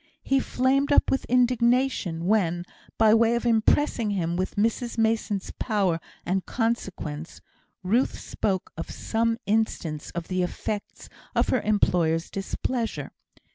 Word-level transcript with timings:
He 0.23 0.39
flamed 0.39 0.91
up 0.91 1.11
with 1.11 1.25
indignation 1.25 2.25
when, 2.25 2.65
by 2.97 3.13
way 3.13 3.35
of 3.35 3.45
impressing 3.45 4.09
him 4.09 4.35
with 4.35 4.55
Mrs 4.55 4.97
Mason's 4.97 5.51
power 5.59 5.99
and 6.25 6.43
consequence, 6.43 7.39
Ruth 7.83 8.17
spoke 8.19 8.71
of 8.75 8.89
some 8.89 9.37
instance 9.45 10.09
of 10.15 10.27
the 10.27 10.41
effects 10.41 11.07
of 11.35 11.49
her 11.49 11.61
employer's 11.61 12.31
displeasure. 12.31 13.11